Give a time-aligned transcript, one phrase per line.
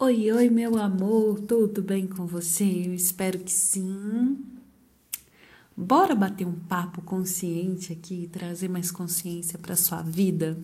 [0.00, 2.84] Oi, oi, meu amor, tudo bem com você?
[2.86, 4.38] Eu espero que sim.
[5.76, 10.56] Bora bater um papo consciente aqui, trazer mais consciência para sua vida.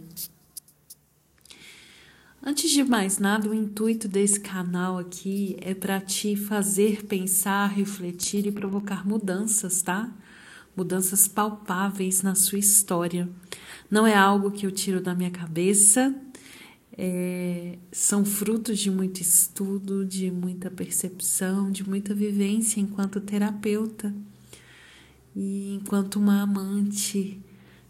[2.40, 8.46] Antes de mais nada, o intuito desse canal aqui é para te fazer pensar, refletir
[8.46, 10.12] e provocar mudanças, tá?
[10.76, 13.28] Mudanças palpáveis na sua história.
[13.90, 16.14] Não é algo que eu tiro da minha cabeça,
[16.96, 24.14] é, são frutos de muito estudo, de muita percepção, de muita vivência enquanto terapeuta
[25.34, 27.40] e enquanto uma amante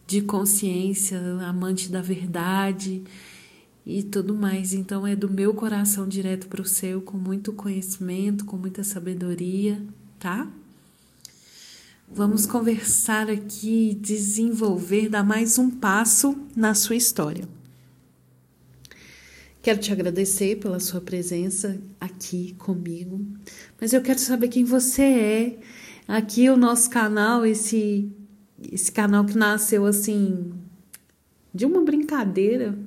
[0.06, 3.02] de consciência, amante da verdade
[3.84, 4.72] e tudo mais.
[4.72, 9.82] Então é do meu coração direto para o seu, com muito conhecimento, com muita sabedoria,
[10.18, 10.48] tá?
[12.08, 17.46] Vamos conversar aqui, desenvolver, dar mais um passo na sua história.
[19.64, 23.26] Quero te agradecer pela sua presença aqui comigo,
[23.80, 25.58] mas eu quero saber quem você é.
[26.06, 28.12] Aqui o nosso canal, esse
[28.70, 30.52] esse canal que nasceu assim
[31.54, 32.78] de uma brincadeira,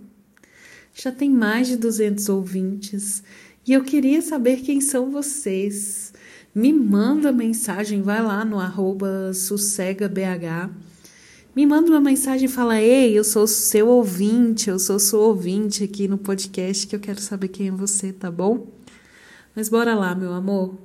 [0.93, 3.23] já tem mais de 200 ouvintes
[3.65, 6.13] e eu queria saber quem são vocês.
[6.53, 9.33] Me manda mensagem, vai lá no arroba
[11.57, 15.83] me manda uma mensagem e fala: Ei, eu sou seu ouvinte, eu sou seu ouvinte
[15.83, 18.67] aqui no podcast que eu quero saber quem é você, tá bom?
[19.55, 20.77] Mas bora lá, meu amor.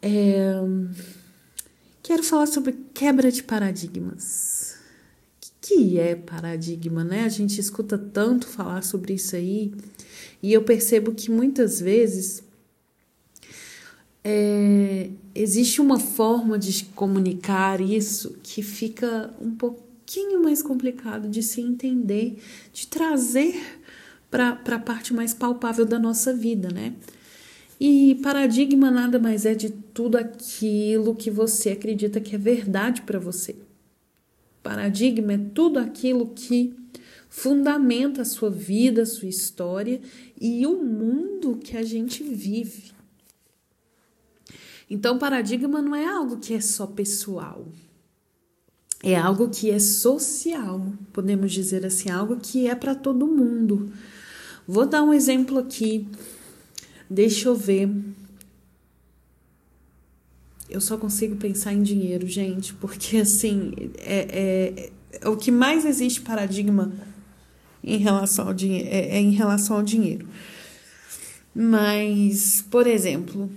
[0.00, 0.54] É...
[2.02, 4.78] Quero falar sobre quebra de paradigmas.
[5.36, 7.24] O que é paradigma, né?
[7.24, 9.74] A gente escuta tanto falar sobre isso aí
[10.42, 12.42] e eu percebo que muitas vezes
[14.22, 21.60] é, existe uma forma de comunicar isso que fica um pouquinho mais complicado de se
[21.60, 22.38] entender,
[22.72, 23.54] de trazer
[24.30, 26.94] para a parte mais palpável da nossa vida, né?
[27.80, 33.18] E paradigma nada mais é de tudo aquilo que você acredita que é verdade para
[33.18, 33.56] você.
[34.62, 36.74] Paradigma é tudo aquilo que
[37.30, 40.00] fundamenta a sua vida, a sua história
[40.38, 42.92] e o mundo que a gente vive.
[44.90, 47.64] Então, paradigma não é algo que é só pessoal.
[49.02, 53.90] É algo que é social, podemos dizer assim, algo que é para todo mundo.
[54.66, 56.06] Vou dar um exemplo aqui.
[57.08, 57.88] Deixa eu ver.
[60.68, 64.90] Eu só consigo pensar em dinheiro, gente, porque assim é, é,
[65.20, 66.92] é o que mais existe paradigma
[67.82, 70.28] em relação ao dinheiro é, é em relação ao dinheiro.
[71.54, 73.50] Mas, por exemplo,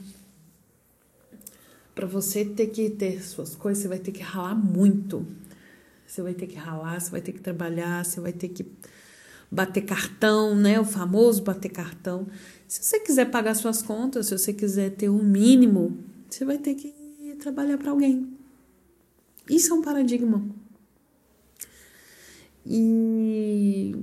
[1.93, 5.25] para você ter que ter suas coisas, você vai ter que ralar muito.
[6.05, 8.65] Você vai ter que ralar, você vai ter que trabalhar, você vai ter que
[9.49, 10.79] bater cartão, né?
[10.79, 12.27] O famoso bater cartão.
[12.67, 15.97] Se você quiser pagar suas contas, se você quiser ter o um mínimo,
[16.29, 16.93] você vai ter que
[17.39, 18.33] trabalhar para alguém.
[19.49, 20.43] Isso é um paradigma.
[22.65, 23.95] E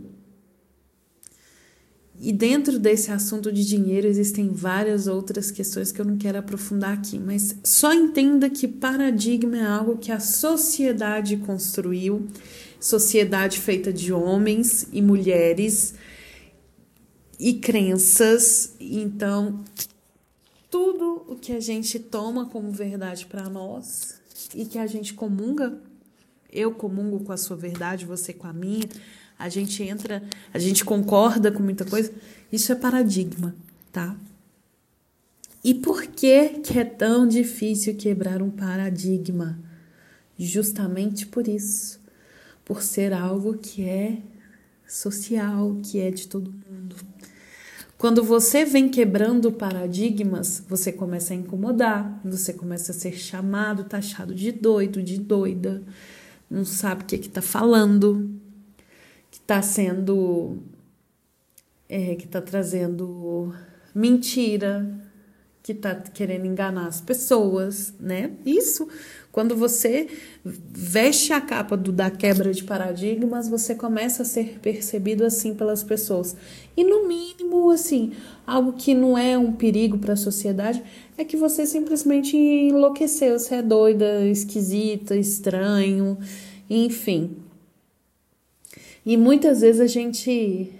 [2.22, 6.92] e dentro desse assunto de dinheiro existem várias outras questões que eu não quero aprofundar
[6.92, 12.28] aqui, mas só entenda que paradigma é algo que a sociedade construiu,
[12.78, 15.94] sociedade feita de homens e mulheres
[17.38, 18.74] e crenças.
[18.78, 19.64] Então,
[20.70, 24.20] tudo o que a gente toma como verdade para nós
[24.54, 25.80] e que a gente comunga,
[26.52, 28.86] eu comungo com a sua verdade, você com a minha
[29.40, 32.12] a gente entra, a gente concorda com muita coisa.
[32.52, 33.56] Isso é paradigma,
[33.90, 34.14] tá?
[35.64, 39.58] E por que, que é tão difícil quebrar um paradigma?
[40.38, 41.98] Justamente por isso.
[42.64, 44.18] Por ser algo que é
[44.86, 46.96] social, que é de todo mundo.
[47.96, 54.34] Quando você vem quebrando paradigmas, você começa a incomodar, você começa a ser chamado, taxado
[54.34, 55.82] de doido, de doida,
[56.50, 58.39] não sabe o que está falando,
[59.50, 60.58] está sendo.
[61.88, 63.52] É, que está trazendo
[63.92, 64.88] mentira,
[65.60, 68.30] que está querendo enganar as pessoas, né?
[68.46, 68.86] Isso,
[69.32, 70.06] quando você
[70.44, 75.82] veste a capa do, da quebra de paradigmas, você começa a ser percebido assim pelas
[75.82, 76.36] pessoas.
[76.76, 78.12] E no mínimo, assim,
[78.46, 80.80] algo que não é um perigo para a sociedade
[81.18, 86.16] é que você simplesmente enlouqueceu, você é doida, esquisita, estranho,
[86.70, 87.49] enfim.
[89.10, 90.70] E muitas vezes a gente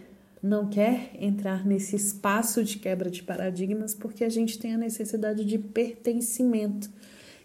[0.40, 5.44] não quer entrar nesse espaço de quebra de paradigmas porque a gente tem a necessidade
[5.44, 6.88] de pertencimento.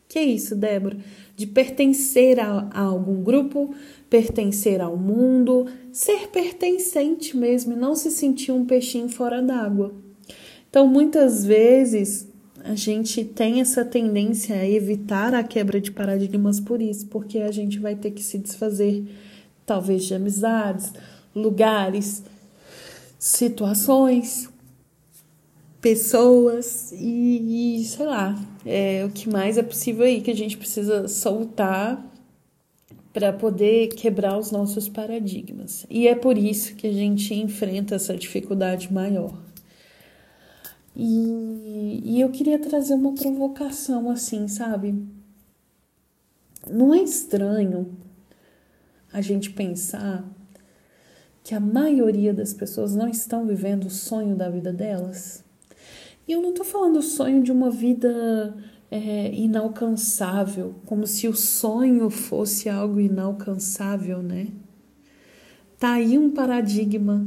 [0.08, 0.96] Que é isso, Débora?
[1.36, 3.74] De pertencer a, a algum grupo,
[4.12, 9.92] pertencer ao mundo, ser pertencente mesmo e não se sentir um peixinho fora d'água.
[10.70, 12.28] Então, muitas vezes
[12.64, 17.52] a gente tem essa tendência a evitar a quebra de paradigmas por isso, porque a
[17.52, 19.04] gente vai ter que se desfazer,
[19.66, 20.94] talvez, de amizades,
[21.34, 22.24] lugares,
[23.18, 24.50] situações,
[25.82, 28.36] pessoas e, e sei lá,
[28.66, 32.04] é o que mais é possível aí que a gente precisa soltar
[33.14, 35.86] para poder quebrar os nossos paradigmas.
[35.90, 39.34] E é por isso que a gente enfrenta essa dificuldade maior.
[40.96, 44.96] E, e eu queria trazer uma provocação assim, sabe?
[46.70, 47.96] Não é estranho
[49.16, 50.30] a gente pensar
[51.42, 55.42] que a maioria das pessoas não estão vivendo o sonho da vida delas?
[56.28, 58.54] E eu não tô falando o sonho de uma vida
[58.92, 64.48] é, inalcançável, como se o sonho fosse algo inalcançável, né?
[65.80, 67.26] Tá aí um paradigma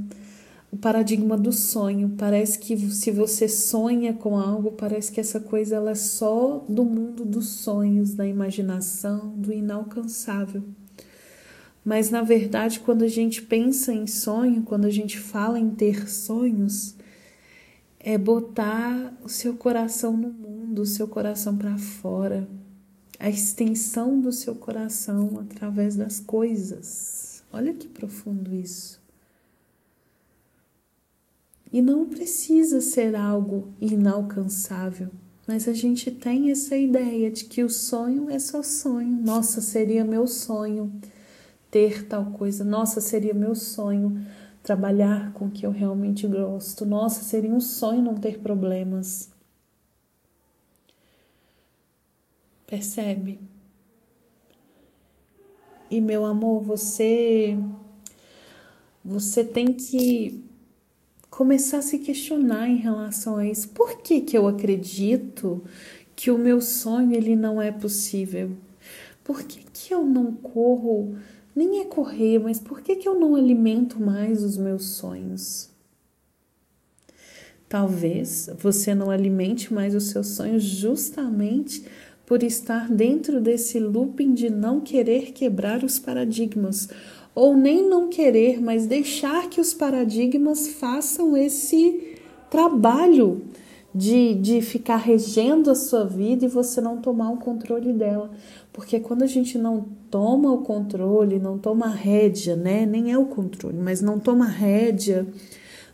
[0.71, 2.15] o paradigma do sonho.
[2.19, 6.85] Parece que se você sonha com algo, parece que essa coisa ela é só do
[6.85, 10.63] mundo dos sonhos, da imaginação, do inalcançável.
[11.89, 16.07] Mas na verdade, quando a gente pensa em sonho, quando a gente fala em ter
[16.07, 16.95] sonhos,
[17.99, 22.47] é botar o seu coração no mundo, o seu coração para fora,
[23.19, 27.43] a extensão do seu coração através das coisas.
[27.51, 29.01] Olha que profundo isso.
[31.73, 35.09] E não precisa ser algo inalcançável,
[35.47, 39.23] mas a gente tem essa ideia de que o sonho é só sonho.
[39.25, 40.93] Nossa, seria meu sonho
[41.71, 42.65] ter tal coisa.
[42.65, 44.25] Nossa, seria meu sonho
[44.63, 46.85] trabalhar com o que eu realmente gosto.
[46.85, 49.31] Nossa, seria um sonho não ter problemas.
[52.67, 53.41] Percebe?
[55.91, 57.59] E meu amor, você
[59.03, 60.45] você tem que
[61.31, 63.71] começar a se questionar em relação a isso.
[63.71, 65.65] Por que, que eu acredito
[66.15, 68.51] que o meu sonho ele não é possível?
[69.25, 71.17] Por que, que eu não corro,
[71.59, 75.69] nem é correr, mas por que, que eu não alimento mais os meus sonhos?
[77.69, 81.85] Talvez você não alimente mais os seus sonhos justamente
[82.25, 86.89] por estar dentro desse looping de não querer quebrar os paradigmas
[87.35, 92.15] ou nem não querer, mas deixar que os paradigmas façam esse
[92.49, 93.43] trabalho
[93.99, 98.31] de, de ficar regendo a sua vida e você não tomar o controle dela.
[98.73, 102.87] Porque quando a gente não toma o controle, não toma rédea, né?
[102.87, 105.27] Nem é o controle, mas não toma rédea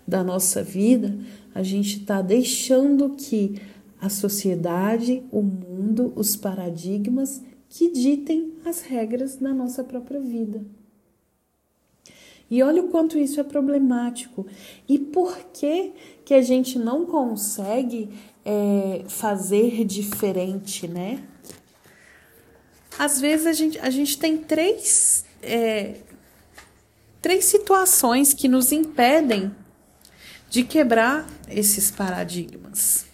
[0.06, 1.16] da nossa vida,
[1.54, 3.58] a gente está deixando que
[3.98, 7.40] a sociedade, o mundo, os paradigmas
[7.70, 10.62] que ditem as regras da nossa própria vida.
[12.50, 14.46] E olha o quanto isso é problemático.
[14.88, 15.92] E por que,
[16.24, 18.10] que a gente não consegue
[18.44, 21.22] é, fazer diferente, né?
[22.98, 25.96] Às vezes a gente, a gente tem três, é,
[27.20, 29.54] três situações que nos impedem
[30.48, 33.06] de quebrar esses paradigmas.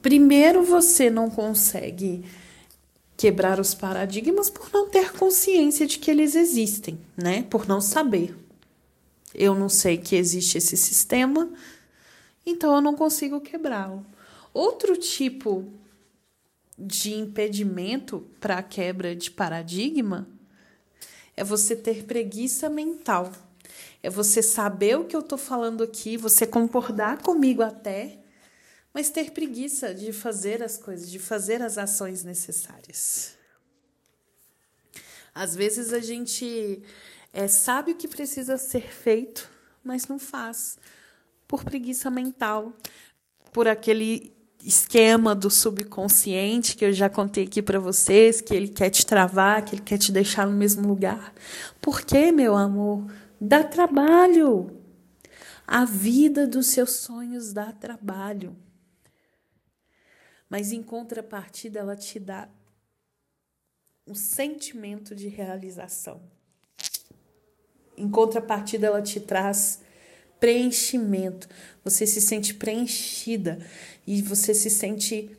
[0.00, 2.24] Primeiro, você não consegue
[3.20, 7.42] quebrar os paradigmas por não ter consciência de que eles existem, né?
[7.50, 8.34] Por não saber.
[9.34, 11.52] Eu não sei que existe esse sistema,
[12.46, 14.06] então eu não consigo quebrá-lo.
[14.54, 15.70] Outro tipo
[16.78, 20.26] de impedimento para a quebra de paradigma
[21.36, 23.30] é você ter preguiça mental.
[24.02, 28.19] É você saber o que eu estou falando aqui, você concordar comigo até,
[28.92, 33.36] mas ter preguiça de fazer as coisas, de fazer as ações necessárias.
[35.34, 36.82] Às vezes a gente
[37.32, 39.48] é, sabe o que precisa ser feito,
[39.82, 40.76] mas não faz,
[41.46, 42.72] por preguiça mental,
[43.52, 44.32] por aquele
[44.62, 49.64] esquema do subconsciente que eu já contei aqui para vocês, que ele quer te travar,
[49.64, 51.32] que ele quer te deixar no mesmo lugar.
[51.80, 53.06] Por quê, meu amor?
[53.40, 54.76] Dá trabalho.
[55.66, 58.54] A vida dos seus sonhos dá trabalho
[60.50, 62.48] mas em contrapartida ela te dá
[64.04, 66.20] um sentimento de realização.
[67.96, 69.80] Em contrapartida ela te traz
[70.40, 71.48] preenchimento.
[71.84, 73.64] Você se sente preenchida
[74.04, 75.30] e você se sente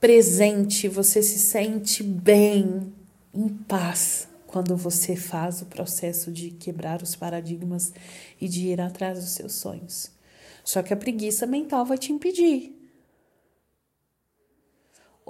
[0.00, 2.90] presente, você se sente bem,
[3.34, 7.92] em paz, quando você faz o processo de quebrar os paradigmas
[8.40, 10.10] e de ir atrás dos seus sonhos.
[10.64, 12.79] Só que a preguiça mental vai te impedir.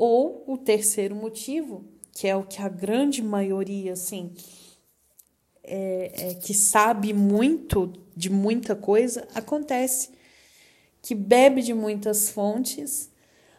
[0.03, 4.33] Ou o terceiro motivo, que é o que a grande maioria, assim,
[5.63, 10.09] é, é, que sabe muito de muita coisa, acontece
[11.03, 13.11] que bebe de muitas fontes,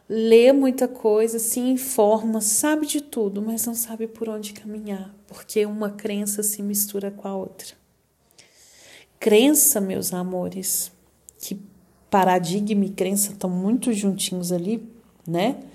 [0.08, 5.64] lê muita coisa, se informa, sabe de tudo, mas não sabe por onde caminhar, porque
[5.64, 7.68] uma crença se mistura com a outra.
[9.20, 10.90] Crença, meus amores,
[11.38, 11.62] que
[12.10, 14.90] paradigma e crença estão muito juntinhos ali,
[15.24, 15.68] né?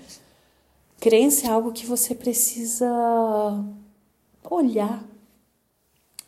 [1.00, 2.88] Crença é algo que você precisa
[4.42, 5.04] olhar,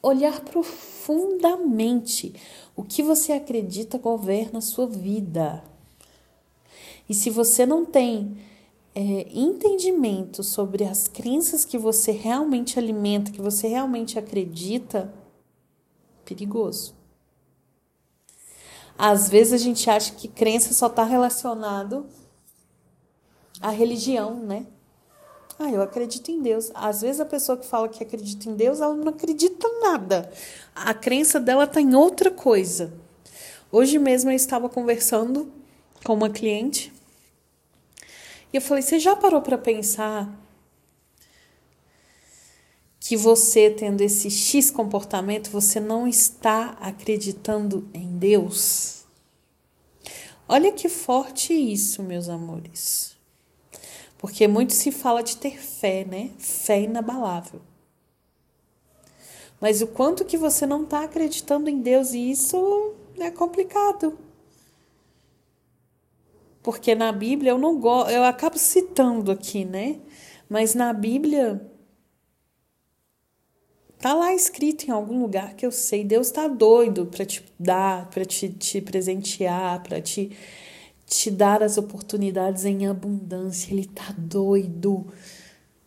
[0.00, 2.34] olhar profundamente.
[2.76, 5.64] O que você acredita governa a sua vida.
[7.08, 8.36] E se você não tem
[8.94, 15.12] é, entendimento sobre as crenças que você realmente alimenta, que você realmente acredita,
[16.24, 16.94] perigoso.
[18.96, 22.06] Às vezes a gente acha que crença só está relacionado
[23.60, 24.66] à religião, né?
[25.58, 26.70] Ah, eu acredito em Deus.
[26.74, 30.32] Às vezes a pessoa que fala que acredita em Deus, ela não acredita em nada.
[30.74, 32.92] A crença dela está em outra coisa.
[33.70, 35.52] Hoje mesmo eu estava conversando
[36.02, 36.90] com uma cliente
[38.52, 40.34] e eu falei: Você já parou para pensar
[42.98, 49.04] que você tendo esse X comportamento, você não está acreditando em Deus?
[50.48, 53.19] Olha que forte isso, meus amores.
[54.20, 56.30] Porque muito se fala de ter fé, né?
[56.38, 57.62] Fé inabalável.
[59.58, 64.18] Mas o quanto que você não está acreditando em Deus, e isso é complicado.
[66.62, 69.98] Porque na Bíblia eu não gosto, eu acabo citando aqui, né?
[70.50, 71.66] Mas na Bíblia
[73.98, 78.10] tá lá escrito em algum lugar que eu sei, Deus está doido para te dar,
[78.10, 80.30] para te, te presentear, para te
[81.10, 83.72] te dar as oportunidades em abundância.
[83.72, 85.12] Ele tá doido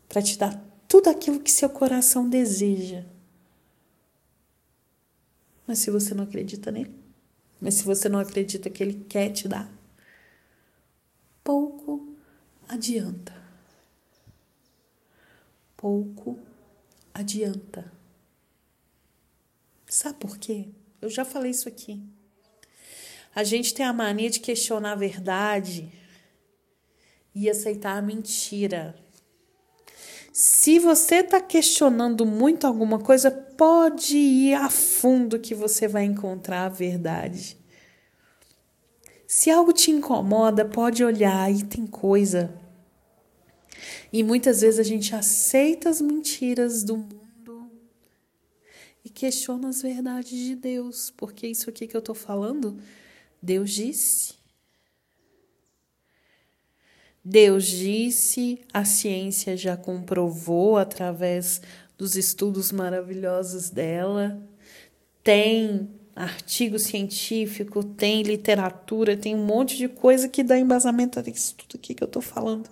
[0.09, 3.05] para te dar tudo aquilo que seu coração deseja.
[5.65, 6.93] Mas se você não acredita nele,
[7.59, 9.71] mas se você não acredita que ele quer te dar,
[11.41, 12.15] pouco
[12.67, 13.33] adianta.
[15.77, 16.37] Pouco
[17.13, 17.91] adianta.
[19.87, 20.67] Sabe por quê?
[21.01, 22.03] Eu já falei isso aqui.
[23.35, 25.91] A gente tem a mania de questionar a verdade
[27.33, 28.95] e aceitar a mentira.
[30.31, 36.65] Se você está questionando muito alguma coisa, pode ir a fundo que você vai encontrar
[36.65, 37.57] a verdade.
[39.27, 42.53] Se algo te incomoda, pode olhar e tem coisa.
[44.11, 47.71] E muitas vezes a gente aceita as mentiras do mundo
[49.03, 52.77] e questiona as verdades de Deus, porque isso aqui que eu estou falando
[53.43, 54.35] Deus disse.
[57.21, 61.61] Deus disse, a ciência já comprovou através
[61.97, 64.41] dos estudos maravilhosos dela.
[65.21, 71.55] Tem artigo científico, tem literatura, tem um monte de coisa que dá embasamento a isso
[71.55, 72.69] tudo aqui que eu estou falando.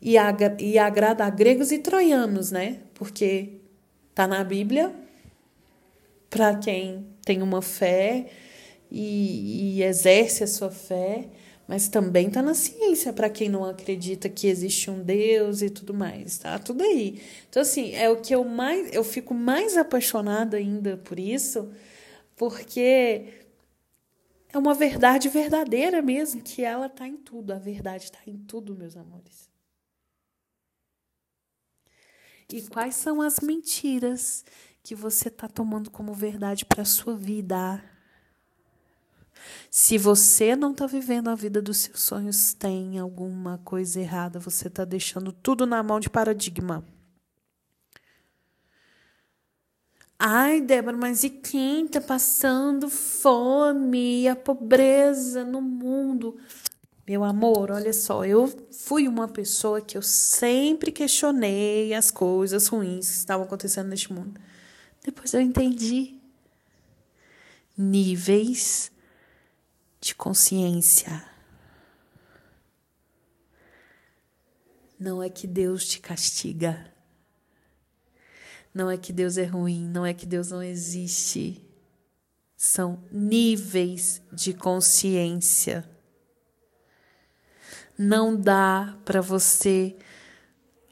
[0.00, 2.80] E, agra e agrada a gregos e troianos, né?
[2.92, 3.60] Porque
[4.14, 4.94] tá na Bíblia,
[6.28, 8.30] para quem tem uma fé
[8.90, 11.28] e, e, exerce a sua fé,
[11.68, 15.94] mas também está na ciência para quem não acredita que existe um Deus e tudo
[15.94, 16.58] mais, tá?
[16.58, 17.22] Tudo aí.
[17.48, 21.70] Então assim, é o que eu mais eu fico mais apaixonada ainda por isso,
[22.36, 23.24] porque
[24.52, 28.74] é uma verdade verdadeira mesmo, que ela está em tudo, a verdade está em tudo,
[28.74, 29.48] meus amores.
[32.52, 34.44] E quais são as mentiras
[34.90, 37.80] que você está tomando como verdade para a sua vida.
[39.70, 44.40] Se você não está vivendo a vida dos seus sonhos, tem alguma coisa errada.
[44.40, 46.84] Você está deixando tudo na mão de paradigma.
[50.18, 56.36] Ai, Débora, mas e quem está passando fome e a pobreza no mundo?
[57.06, 63.08] Meu amor, olha só, eu fui uma pessoa que eu sempre questionei as coisas ruins
[63.08, 64.49] que estavam acontecendo neste mundo.
[65.02, 66.20] Depois eu entendi
[67.76, 68.92] níveis
[70.00, 71.24] de consciência.
[74.98, 76.92] Não é que Deus te castiga.
[78.72, 81.66] Não é que Deus é ruim, não é que Deus não existe.
[82.54, 85.88] São níveis de consciência.
[87.96, 89.96] Não dá para você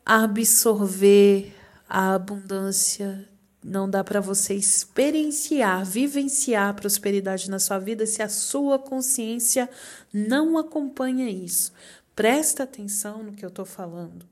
[0.04, 1.54] absorver
[1.86, 3.28] a abundância
[3.62, 9.68] não dá para você experienciar, vivenciar a prosperidade na sua vida se a sua consciência
[10.12, 11.72] não acompanha isso.
[12.14, 14.26] Presta atenção no que eu estou falando.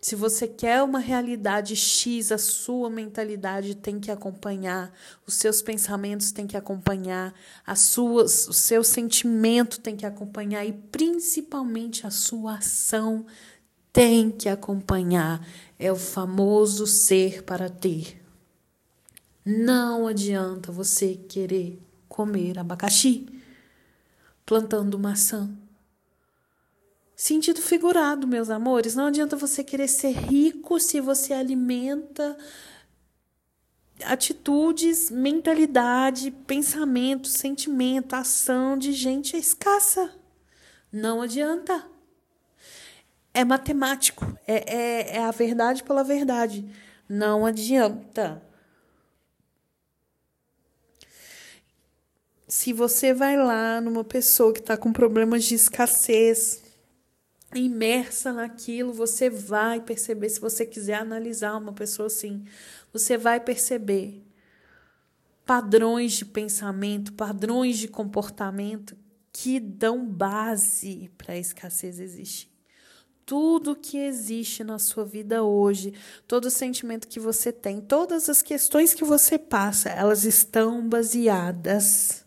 [0.00, 4.90] Se você quer uma realidade X, a sua mentalidade tem que acompanhar,
[5.26, 7.34] os seus pensamentos têm que acompanhar,
[7.66, 13.26] as suas, o seu sentimento tem que acompanhar e principalmente a sua ação
[13.92, 15.46] tem que acompanhar.
[15.78, 18.20] É o famoso ser para ter.
[19.44, 23.26] Não adianta você querer comer abacaxi
[24.44, 25.50] plantando maçã.
[27.16, 28.94] Sentido figurado, meus amores.
[28.94, 32.36] Não adianta você querer ser rico se você alimenta
[34.04, 40.12] atitudes, mentalidade, pensamento, sentimento, ação de gente escassa.
[40.92, 41.89] Não adianta.
[43.32, 44.36] É matemático.
[44.46, 46.68] É, é, é a verdade pela verdade.
[47.08, 48.42] Não adianta.
[52.46, 56.62] Se você vai lá numa pessoa que está com problemas de escassez,
[57.54, 62.44] imersa naquilo, você vai perceber, se você quiser analisar uma pessoa assim,
[62.92, 64.24] você vai perceber
[65.44, 68.96] padrões de pensamento, padrões de comportamento
[69.32, 72.49] que dão base para a escassez existir.
[73.24, 75.94] Tudo que existe na sua vida hoje,
[76.26, 82.24] todo sentimento que você tem, todas as questões que você passa, elas estão baseadas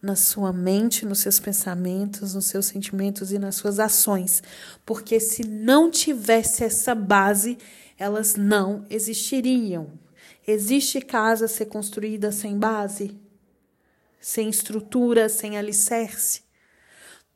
[0.00, 4.42] na sua mente, nos seus pensamentos, nos seus sentimentos e nas suas ações.
[4.86, 7.58] Porque se não tivesse essa base,
[7.98, 9.90] elas não existiriam.
[10.46, 13.18] Existe casa a ser construída sem base?
[14.20, 16.47] Sem estrutura, sem alicerce?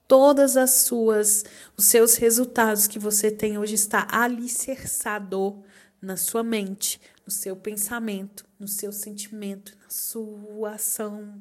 [0.07, 1.45] Todas as suas,
[1.77, 5.63] os seus resultados que você tem hoje está alicerçado
[6.01, 11.41] na sua mente, no seu pensamento, no seu sentimento, na sua ação.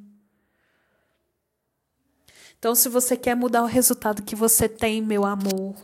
[2.58, 5.76] Então, se você quer mudar o resultado que você tem, meu amor,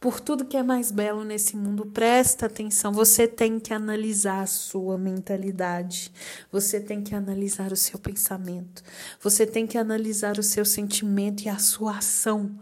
[0.00, 2.90] por tudo que é mais belo nesse mundo, presta atenção.
[2.90, 6.10] Você tem que analisar a sua mentalidade.
[6.50, 8.82] Você tem que analisar o seu pensamento.
[9.20, 12.58] Você tem que analisar o seu sentimento e a sua ação,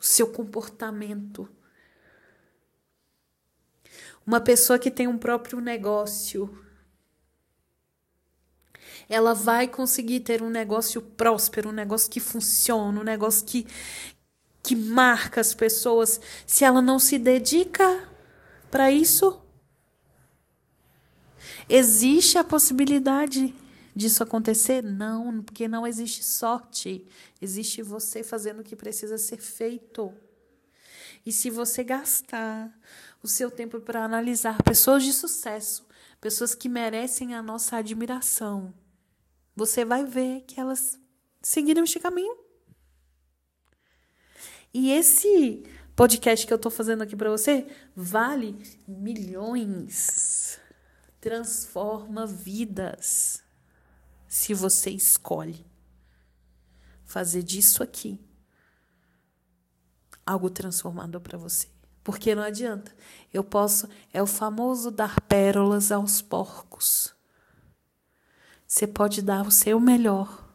[0.00, 1.46] o seu comportamento.
[4.26, 6.64] Uma pessoa que tem um próprio negócio,
[9.06, 13.66] ela vai conseguir ter um negócio próspero, um negócio que funciona, um negócio que,
[14.62, 18.08] que marca as pessoas, se ela não se dedica
[18.70, 19.40] para isso?
[21.68, 23.54] Existe a possibilidade
[23.94, 24.82] disso acontecer?
[24.82, 27.06] Não, porque não existe sorte.
[27.40, 30.12] Existe você fazendo o que precisa ser feito.
[31.24, 32.72] E se você gastar
[33.22, 35.86] o seu tempo para analisar pessoas de sucesso,
[36.20, 38.72] pessoas que merecem a nossa admiração,
[39.54, 40.98] você vai ver que elas
[41.42, 42.49] seguiram este caminho.
[44.72, 45.64] E esse
[45.96, 48.56] podcast que eu estou fazendo aqui para você vale
[48.86, 50.60] milhões.
[51.20, 53.42] Transforma vidas.
[54.26, 55.66] Se você escolhe
[57.04, 58.20] fazer disso aqui
[60.24, 61.66] algo transformador para você.
[62.04, 62.94] Porque não adianta.
[63.32, 67.14] Eu posso, é o famoso dar pérolas aos porcos.
[68.66, 70.49] Você pode dar o seu melhor.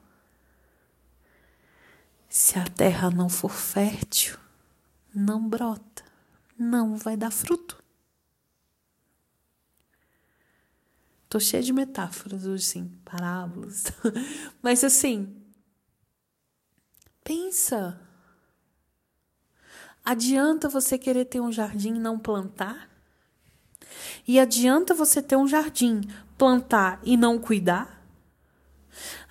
[2.37, 4.37] Se a terra não for fértil,
[5.13, 6.03] não brota,
[6.59, 7.81] não vai dar fruto.
[11.29, 13.85] Tô cheia de metáforas hoje, sim, parábolas.
[14.61, 15.33] Mas assim,
[17.23, 17.97] pensa.
[20.03, 22.89] Adianta você querer ter um jardim e não plantar?
[24.27, 26.01] E adianta você ter um jardim,
[26.37, 28.05] plantar e não cuidar?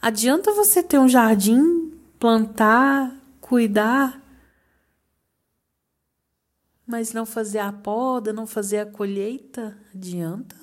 [0.00, 1.83] Adianta você ter um jardim,
[2.24, 4.18] plantar, cuidar,
[6.86, 9.78] mas não fazer a poda, não fazer a colheita?
[9.94, 10.56] Adianta?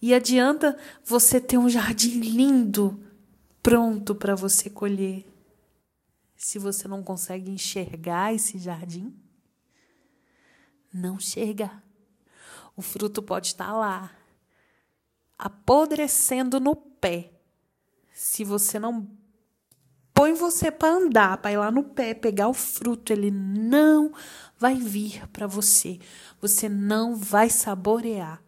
[0.00, 3.04] E adianta você ter um jardim lindo,
[3.60, 5.26] pronto para você colher,
[6.36, 9.12] se você não consegue enxergar esse jardim?
[10.94, 11.82] Não chega.
[12.76, 14.16] O fruto pode estar lá,
[15.36, 17.37] apodrecendo no pé.
[18.20, 19.08] Se você não
[20.12, 24.12] põe você para andar, para ir lá no pé, pegar o fruto, ele não
[24.58, 26.00] vai vir para você.
[26.40, 28.42] Você não vai saborear.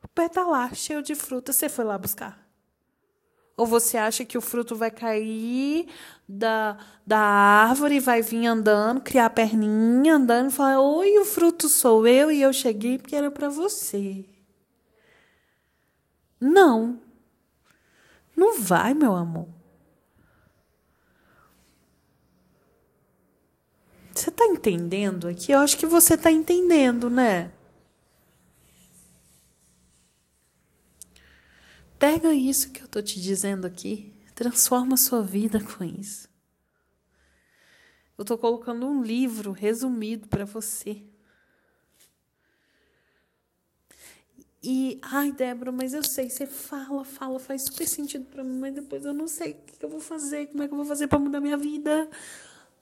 [0.00, 2.48] O pé tá lá, cheio de fruta, você foi lá buscar.
[3.56, 5.88] Ou você acha que o fruto vai cair
[6.28, 11.24] da, da árvore e vai vir andando, criar a perninha, andando e falar: Oi, o
[11.24, 14.24] fruto sou eu e eu cheguei porque era para você.
[16.40, 17.07] Não.
[18.38, 19.48] Não vai, meu amor.
[24.14, 25.50] Você tá entendendo aqui?
[25.50, 27.50] Eu acho que você tá entendendo, né?
[31.98, 36.28] Pega isso que eu tô te dizendo aqui, transforma sua vida com isso.
[38.16, 41.02] Eu tô colocando um livro resumido para você.
[44.70, 48.74] E, ai, Débora, mas eu sei, você fala, fala, faz super sentido para mim, mas
[48.74, 51.06] depois eu não sei o que eu vou fazer, como é que eu vou fazer
[51.06, 52.06] para mudar minha vida.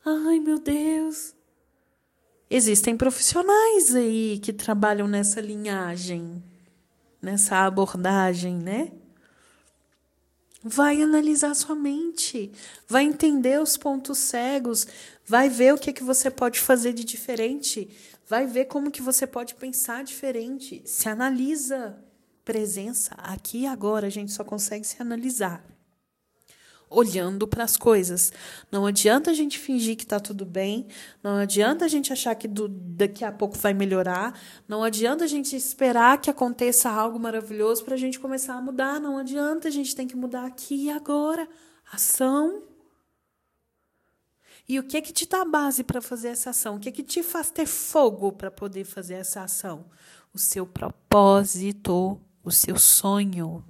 [0.05, 1.33] Ai, meu Deus.
[2.51, 6.43] Existem profissionais aí que trabalham nessa linhagem,
[7.23, 8.91] nessa abordagem, né?
[10.69, 12.51] Vai analisar sua mente,
[12.89, 14.85] vai entender os pontos cegos,
[15.25, 17.89] vai ver o que, que você pode fazer de diferente,
[18.29, 20.83] vai ver como que você pode pensar diferente.
[20.85, 21.97] Se analisa.
[22.45, 23.15] Presença.
[23.19, 25.76] Aqui e agora a gente só consegue se analisar
[26.89, 28.33] olhando para as coisas.
[28.71, 30.87] Não adianta a gente fingir que está tudo bem,
[31.23, 35.27] não adianta a gente achar que do, daqui a pouco vai melhorar, não adianta a
[35.27, 39.71] gente esperar que aconteça algo maravilhoso para a gente começar a mudar, não adianta, a
[39.71, 41.49] gente tem que mudar aqui e agora.
[41.93, 42.63] Ação.
[44.69, 46.77] E o que que te dá base para fazer essa ação?
[46.77, 49.87] O que que te faz ter fogo para poder fazer essa ação?
[50.35, 53.65] O seu propósito, o seu sonho.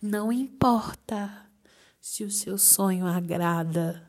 [0.00, 1.47] Não importa
[2.08, 4.02] se o seu sonho agrada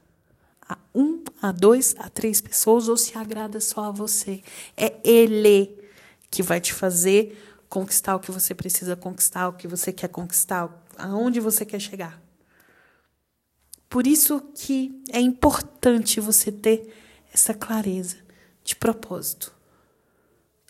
[0.61, 4.41] a um, a dois, a três pessoas ou se agrada só a você.
[4.77, 5.77] É ele
[6.31, 10.81] que vai te fazer conquistar o que você precisa conquistar, o que você quer conquistar,
[10.97, 12.21] aonde você quer chegar.
[13.89, 16.95] Por isso que é importante você ter
[17.33, 18.15] essa clareza
[18.63, 19.53] de propósito.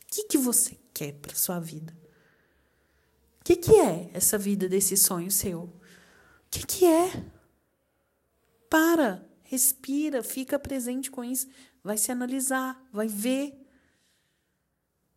[0.02, 1.96] O que, que você quer para sua vida?
[3.39, 5.70] O que, que é essa vida desse sonho seu?
[6.50, 7.12] Que, que é?
[8.70, 11.48] Para, respira, fica presente com isso,
[11.84, 13.60] vai se analisar, vai ver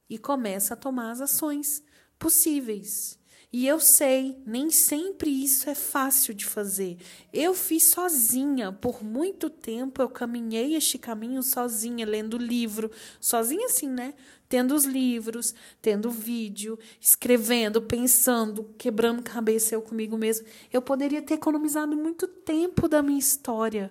[0.08, 1.82] e começa a tomar as ações
[2.18, 3.18] possíveis.
[3.52, 6.96] E eu sei, nem sempre isso é fácil de fazer.
[7.30, 12.90] Eu fiz sozinha, por muito tempo eu caminhei este caminho sozinha, lendo livro,
[13.20, 14.14] sozinha assim, né?
[14.52, 20.46] Tendo os livros, tendo vídeo, escrevendo, pensando, quebrando cabeça eu comigo mesmo.
[20.70, 23.90] Eu poderia ter economizado muito tempo da minha história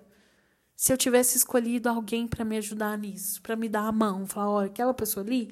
[0.75, 4.51] se eu tivesse escolhido alguém para me ajudar nisso, para me dar a mão, falar,
[4.51, 5.51] olha, aquela pessoa ali,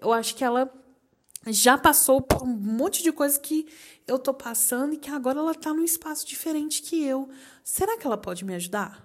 [0.00, 0.72] eu acho que ela
[1.48, 3.68] já passou por um monte de coisa que
[4.06, 7.28] eu tô passando e que agora ela tá num espaço diferente que eu.
[7.62, 9.04] Será que ela pode me ajudar?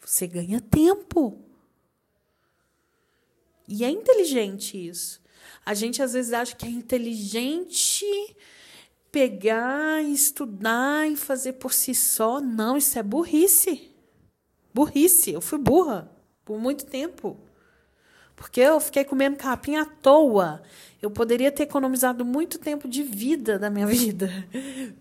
[0.00, 1.45] Você ganha tempo.
[3.68, 5.20] E é inteligente isso.
[5.64, 8.04] A gente às vezes acha que é inteligente
[9.10, 12.40] pegar, estudar e fazer por si só.
[12.40, 13.90] Não, isso é burrice.
[14.72, 15.32] Burrice.
[15.32, 16.10] Eu fui burra
[16.44, 17.36] por muito tempo.
[18.36, 20.62] Porque eu fiquei comendo capim à toa.
[21.00, 24.30] Eu poderia ter economizado muito tempo de vida da minha vida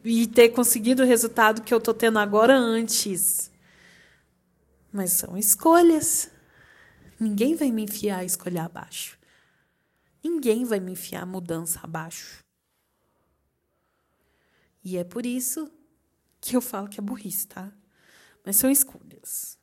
[0.04, 3.52] e ter conseguido o resultado que eu estou tendo agora antes.
[4.92, 6.32] Mas são escolhas.
[7.20, 9.18] Ninguém vai me enfiar a escolher abaixo.
[10.24, 12.44] Ninguém vai me enfiar a mudança abaixo.
[14.84, 15.72] E é por isso
[16.42, 17.72] que eu falo que é burrice, tá?
[18.46, 19.58] Mas são escolhas.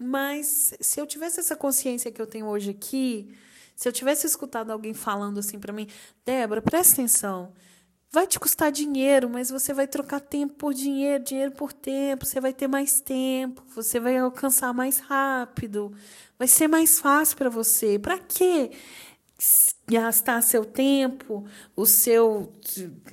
[0.00, 3.36] Mas se eu tivesse essa consciência que eu tenho hoje aqui,
[3.74, 5.86] se eu tivesse escutado alguém falando assim para mim,
[6.24, 7.52] Débora, presta atenção.
[8.10, 12.40] Vai te custar dinheiro, mas você vai trocar tempo por dinheiro, dinheiro por tempo, você
[12.40, 15.92] vai ter mais tempo, você vai alcançar mais rápido,
[16.38, 17.98] vai ser mais fácil para você.
[17.98, 18.70] Para quê?
[19.86, 22.52] Gastar seu tempo, o seu,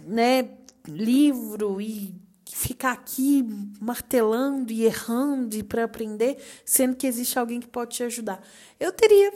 [0.05, 0.49] né,
[0.87, 2.15] livro e
[2.47, 3.43] ficar aqui
[3.81, 8.41] martelando e errando para aprender, sendo que existe alguém que pode te ajudar.
[8.79, 9.33] Eu teria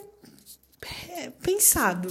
[1.10, 2.08] é, pensado,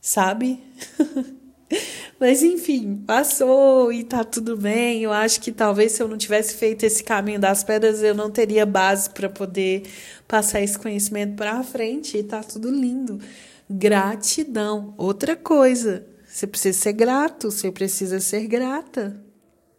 [0.00, 0.62] sabe?
[2.18, 5.02] Mas enfim, passou e tá tudo bem.
[5.02, 8.30] Eu acho que talvez se eu não tivesse feito esse caminho das pedras, eu não
[8.30, 9.84] teria base para poder
[10.26, 13.20] passar esse conhecimento para frente e tá tudo lindo.
[13.68, 14.94] Gratidão.
[14.96, 19.22] Outra coisa, você precisa ser grato, você precisa ser grata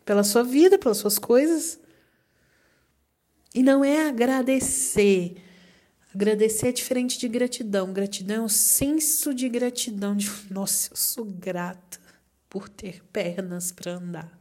[0.06, 1.79] pela sua vida, pelas suas coisas.
[3.56, 5.36] E não é agradecer.
[6.13, 7.91] Agradecer é diferente de gratidão.
[7.91, 10.15] Gratidão é o senso de gratidão.
[10.15, 11.99] De, Nossa, eu sou grata
[12.47, 14.39] por ter pernas para andar.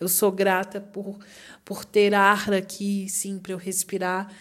[0.00, 1.18] Eu sou grata por,
[1.64, 4.32] por ter ar aqui, sim, para eu respirar.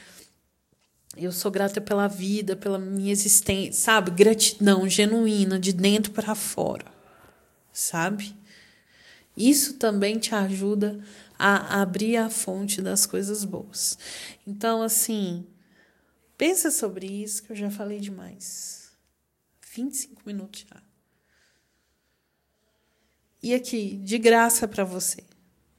[1.18, 4.12] Eu sou grata pela vida, pela minha existência, sabe?
[4.12, 6.86] Gratidão genuína, de dentro para fora,
[7.72, 8.36] sabe?
[9.36, 11.00] Isso também te ajuda
[11.38, 13.98] a abrir a fonte das coisas boas.
[14.46, 15.46] Então, assim,
[16.38, 18.92] pensa sobre isso, que eu já falei demais.
[19.74, 20.82] 25 minutos já.
[23.44, 25.24] E aqui, de graça para você.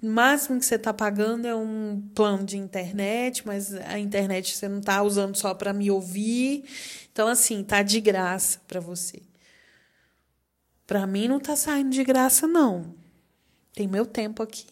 [0.03, 4.69] O máximo que você está pagando é um plano de internet, mas a internet você
[4.69, 6.65] não está usando só para me ouvir.
[7.11, 9.23] Então, assim, tá de graça para você.
[10.87, 12.95] Para mim não tá saindo de graça, não.
[13.75, 14.67] Tem meu tempo aqui.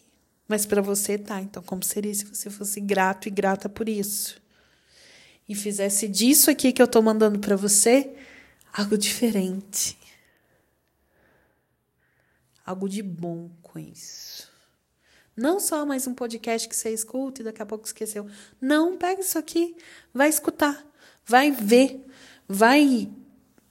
[0.47, 1.41] Mas para você tá.
[1.41, 4.41] Então, como seria se você fosse grato e grata por isso?
[5.47, 8.15] E fizesse disso aqui que eu tô mandando para você
[8.73, 9.97] algo diferente.
[12.65, 14.49] Algo de bom com isso.
[15.37, 18.27] Não só mais um podcast que você escuta e daqui a pouco esqueceu.
[18.59, 19.75] Não, pega isso aqui,
[20.13, 20.83] vai escutar,
[21.25, 22.03] vai ver,
[22.47, 23.11] vai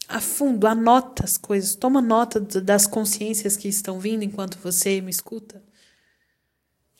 [0.06, 5.10] a fundo, anota as coisas, toma nota das consciências que estão vindo enquanto você me
[5.10, 5.62] escuta.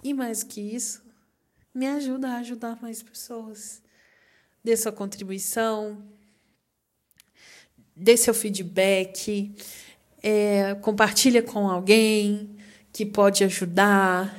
[0.03, 1.03] E mais que isso,
[1.75, 3.83] me ajuda a ajudar mais pessoas.
[4.65, 6.03] Dê sua contribuição,
[7.95, 9.55] dê seu feedback,
[10.23, 12.57] é, compartilha com alguém
[12.91, 14.35] que pode ajudar.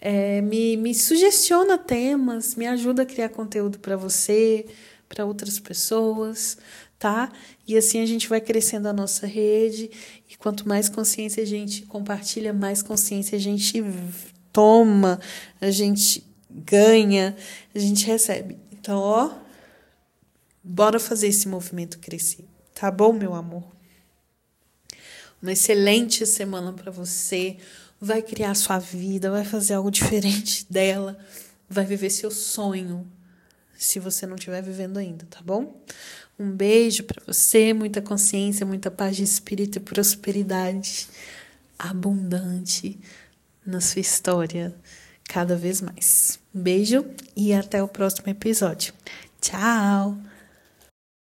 [0.00, 4.66] É, me, me sugestiona temas, me ajuda a criar conteúdo para você,
[5.08, 6.58] para outras pessoas,
[6.98, 7.30] tá?
[7.68, 9.90] E assim a gente vai crescendo a nossa rede,
[10.28, 13.80] e quanto mais consciência a gente compartilha, mais consciência a gente
[14.52, 15.20] toma,
[15.60, 17.36] a gente ganha,
[17.72, 18.58] a gente recebe.
[18.72, 19.41] Então, ó,
[20.62, 22.44] bora fazer esse movimento crescer,
[22.74, 23.64] tá bom, meu amor?
[25.40, 27.56] Uma excelente semana para você
[28.00, 31.18] vai criar sua vida, vai fazer algo diferente dela,
[31.68, 33.10] vai viver seu sonho,
[33.76, 35.80] se você não estiver vivendo ainda, tá bom?
[36.38, 41.08] Um beijo para você, muita consciência, muita paz de espírito e prosperidade
[41.78, 42.98] abundante
[43.66, 44.74] na sua história
[45.24, 46.38] cada vez mais.
[46.54, 47.04] Um beijo
[47.36, 48.94] e até o próximo episódio.
[49.40, 50.31] Tchau!